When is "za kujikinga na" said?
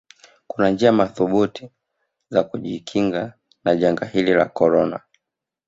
2.29-3.75